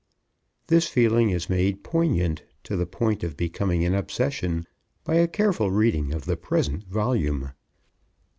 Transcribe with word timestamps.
This 0.65 0.87
feeling 0.87 1.29
is 1.29 1.47
made 1.47 1.83
poignant, 1.83 2.41
to 2.63 2.75
the 2.75 2.87
point 2.87 3.23
of 3.23 3.37
becoming 3.37 3.85
an 3.85 3.93
obsession, 3.93 4.65
by 5.03 5.17
a 5.17 5.27
careful 5.27 5.69
reading 5.69 6.11
of 6.11 6.25
the 6.25 6.35
present 6.35 6.85
volume. 6.85 7.51